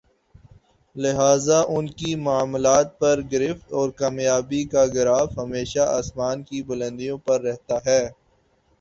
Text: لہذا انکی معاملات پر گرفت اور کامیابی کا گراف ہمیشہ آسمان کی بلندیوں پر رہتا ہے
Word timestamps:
لہذا 0.95 1.59
انکی 1.69 2.11
معاملات 2.19 2.97
پر 2.99 3.15
گرفت 3.31 3.67
اور 3.73 3.87
کامیابی 3.99 4.63
کا 4.71 4.85
گراف 4.93 5.37
ہمیشہ 5.37 5.83
آسمان 5.99 6.43
کی 6.43 6.63
بلندیوں 6.67 7.17
پر 7.25 7.41
رہتا 7.41 7.77
ہے 7.85 8.03